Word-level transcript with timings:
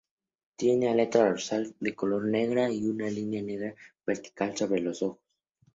Tiene 0.55 0.89
aleta 0.89 1.29
dorsal 1.29 1.75
de 1.79 1.93
color 1.93 2.25
negra 2.25 2.71
y 2.71 2.87
una 2.87 3.07
línea 3.11 3.43
negra 3.43 3.75
vertical 4.03 4.57
sobre 4.57 4.81
los 4.81 5.03
ojos. 5.03 5.19